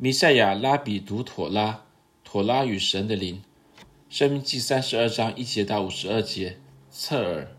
[0.00, 1.82] 弥赛亚拉比读妥拉，
[2.22, 3.42] 妥拉与神的灵。
[4.08, 6.60] 生命记三十二章一节到五十二节。
[6.88, 7.52] 侧耳。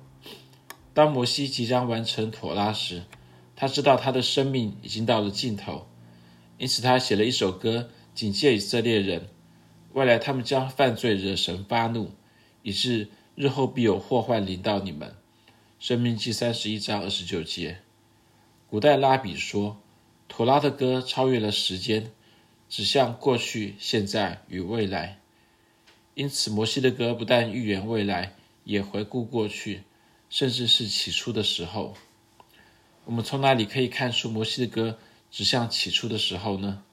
[0.94, 3.04] 当摩西即将完成妥拉时，
[3.58, 5.90] 他知道他的生命已经到了尽头，
[6.58, 9.28] 因此他写了一首歌，警戒以色列人，
[9.92, 12.12] 未来他们将犯罪惹神发怒，
[12.64, 15.14] 以致日后必有祸患临到你们。
[15.78, 17.80] 生命记三十一章二十九节。
[18.70, 19.82] 古代拉比说，
[20.30, 22.12] 妥拉的歌超越了时间，
[22.70, 25.20] 指向过去、现在与未来。
[26.14, 29.84] 因此，摩西的歌不但预言未来，也回顾过去，
[30.30, 31.96] 甚至是起初的时候。
[33.06, 35.00] 我们从哪里可以看出摩西的歌
[35.32, 36.84] 指向起初的时候呢？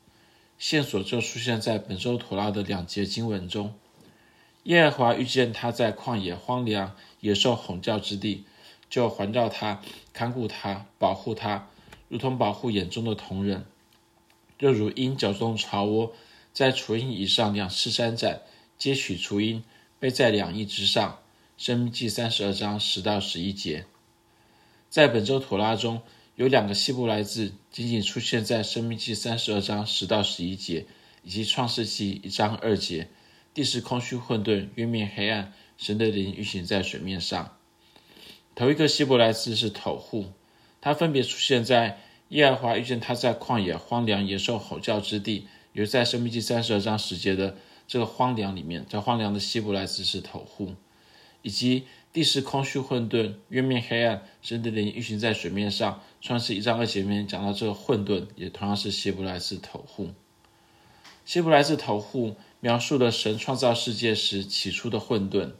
[0.58, 3.74] 线索就出现在本周妥拉的两节经文中。
[4.62, 8.46] 耶和华遇见他在旷野荒凉、野兽吼叫之地，
[8.88, 9.82] 就环绕他、
[10.14, 11.68] 看顾他、保护他，
[12.08, 13.66] 如同保护眼中的瞳人。
[14.58, 16.12] 又如鹰搅动巢窝，
[16.52, 18.42] 在雏鹰以上两翅三展，
[18.78, 19.62] 接取雏鹰，
[19.98, 21.18] 背在两翼之上。
[21.58, 23.86] 生命记三十二章十到十一节。
[24.90, 26.02] 在本周妥拉中
[26.34, 30.84] 有两个希伯来字，仅仅出现在生命记三十二章十到十一节，
[31.22, 33.08] 以及创世纪一章二节。
[33.54, 37.56] 地势空虚混沌，渊面黑暗，神的灵运行在水面上。
[38.54, 40.26] 头一个希伯来字是头户，
[40.82, 50.74] 它分别出现在耶和华遇见他在旷野荒凉、野兽吼叫之地，也就是在申命记三十二章十节的这个荒凉里面，在荒凉的希伯来字是头户，
[51.42, 56.02] 以及地势空虚混沌，渊面黑暗，神的灵运行在水面上。
[56.20, 60.10] 创世一章二节里面讲到这个混沌，也同样是希伯来字头户。
[61.24, 62.36] 希伯来字头户。
[62.58, 65.52] 描述了神创造世界时起初的混沌。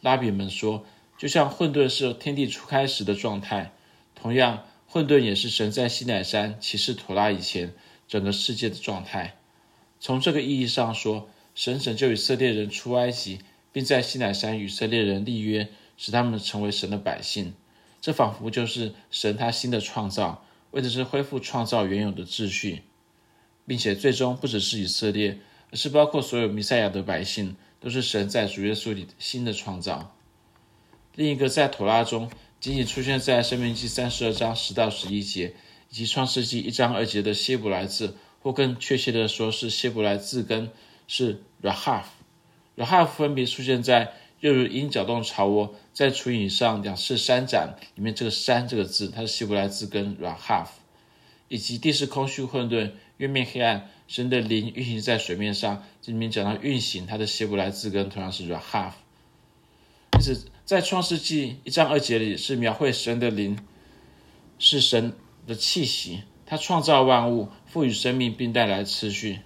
[0.00, 0.84] 拉比们说，
[1.16, 3.70] 就像混沌是天地初开时的状态，
[4.16, 7.72] 同样，混沌也是神在西乃山启示妥拉以前
[8.06, 9.38] 整个世界的状态。
[9.98, 13.38] 从这个意义上说，神拯救以色列人出埃及，
[13.72, 17.54] 并在西乃山与以色列人立约，使他们成为神的百姓。
[18.02, 22.82] 这仿佛就是神他新的创造，为的是恢复创造原有的秩序，
[23.66, 25.38] 并且最终不只是以色列。
[25.70, 30.14] 而是包括所有弥赛亚的百姓，都是神在主耶稣里新的创造。
[31.14, 32.30] 另一个在妥拉中
[32.62, 35.52] 仅仅出现在申命记三十二章十到十一节，
[35.90, 40.70] 以及创世纪一章二节的希伯来字，或更确切的说是希伯来字根
[41.08, 50.68] 是 Rahaf，Rahaf 分别出现在又如鹰角动巢窝，在除以上两次三展里面这个山这个字，它是希伯来字根 Rahaf，
[51.48, 53.90] 以及地势空虚混沌，月面黑暗。
[54.06, 58.92] 神的灵运行在水面上，这里面讲到运行，它的希伯来字根同样是 Rahaf。
[60.22, 63.58] 因此，在创世纪一章二节里是描绘神的灵，
[64.56, 65.14] 是神
[65.48, 69.40] 的气息，他创造万物，赋予生命并带来次序。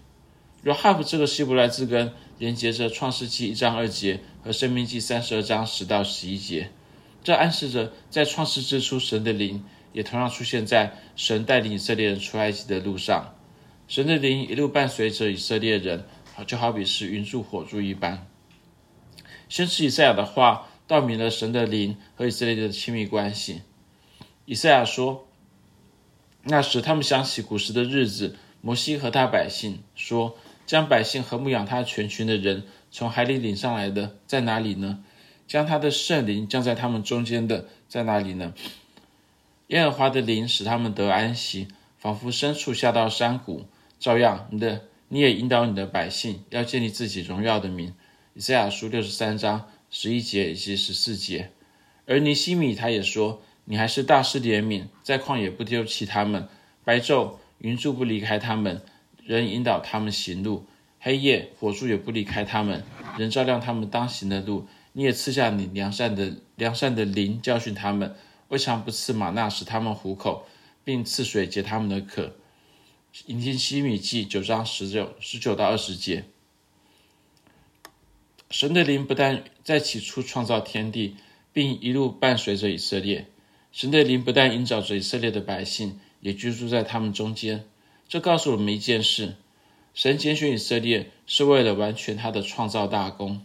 [0.62, 6.69] Rahaf 这个希伯来字根连接着创世纪一章二节和生命记三十二章十到十一节，
[7.25, 9.64] 这暗示着在创世之初，神的灵
[9.94, 13.34] 也同样出现在神带领以色列人出埃及的路上。
[13.88, 16.04] 神的灵一路伴随着以色列人，
[16.47, 18.26] 就好比是云柱火柱一般。
[19.48, 23.62] 先知以赛亚的话道明了神的灵和以色列的亲密关系。
[24.44, 25.26] 以赛亚说
[26.44, 30.36] ：“那时他们想起古时的日子，摩西和他百姓说，
[30.66, 35.02] 将百姓和牧养他全群的人从海里领上来的在哪里呢？
[35.46, 38.52] 将他的圣灵降在他们中间的在哪里呢？
[39.68, 41.68] 耶和华的灵使他们得安息，
[41.98, 43.66] 仿佛牲畜下到山谷。”
[43.98, 47.94] 照样，你的你也引导你的百姓，要建立自己荣耀的名。
[48.36, 51.52] 以赛亚书六十三章十一节以及十四节。
[52.04, 56.46] 而尼西米他也说：“你还是大施怜悯，在旷野不丢弃他们，
[56.84, 58.82] 白昼云柱不离开他们，
[59.25, 60.66] 人引导他们行路；
[61.00, 62.84] 黑夜火柱也不离开他们，
[63.16, 64.69] 人照亮他们当行的路。
[64.92, 68.14] 你也赐下你良善的良善的灵教训他们，
[68.48, 70.46] 未尝不赐玛纳使他们糊口，
[70.84, 72.36] 并赐水解他们的渴。”
[73.25, 76.26] 尼西米记九章十九十九到二十节，
[78.50, 81.16] 神的灵不但在起初创造天地，
[81.52, 83.26] 并一路伴随着以色列。
[83.72, 87.64] 神的灵不但引导着以色列的百姓，也居住在他们中间。
[88.08, 89.34] 这告诉我们一件事：
[89.94, 93.44] 神拣选以色列是为了完全他的创造大功，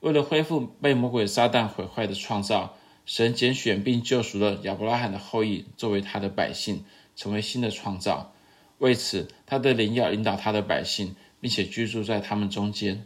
[0.00, 2.76] 为了恢复被魔鬼撒旦毁坏的创造。
[3.06, 6.84] 神拣选并救赎了亚伯拉罕的后裔作为他的百姓，
[7.14, 8.32] 成为新的创造。
[8.78, 13.04] 为此，他的灵要引导他的百姓，并且居住在他们中间。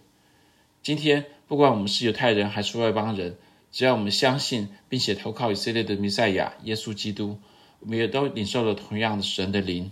[0.82, 3.36] 今天，不管我们是犹太人还是外邦人，
[3.70, 7.38] 只要我们相信并且投靠以色列的弥赛亚耶稣基督，
[7.80, 9.90] 我们也都领受了同样的神的灵。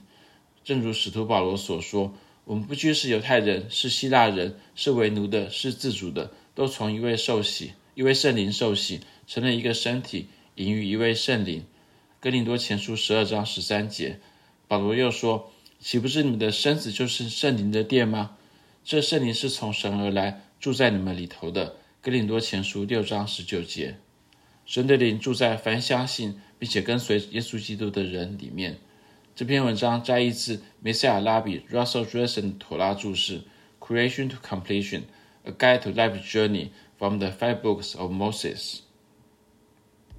[0.65, 11.65] 正如使徒保罗所说：“我们不拘是犹太人，是希腊人，是为奴的，是自主的，都从一位受洗，一位圣灵受洗，成了一个身体，饮于一位圣灵。
[12.19, 14.19] 哥林多前书十二章十三节，
[14.67, 18.37] 保罗又说：“岂不是你们的身子就是圣灵的殿吗？
[18.83, 23.97] 这圣灵是从神而来，住在你们里头的。”哥林多前书六章十九节，
[24.65, 28.79] 神的灵住在凡相信并且跟随耶稣基督的人里面。
[29.35, 33.41] 这篇文章摘译自梅塞尔拉比 Russell Dresen 的妥拉注释
[33.81, 35.03] 《Creation to Completion:
[35.43, 38.57] A Guide to Life Journey from the Five Books of Moses》。